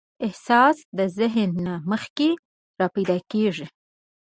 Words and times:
احساس 0.27 0.77
د 0.97 0.99
ذهن 1.17 1.49
نه 1.65 1.73
مخکې 1.91 2.29
راپیدا 2.79 3.17
کېږي. 3.31 3.65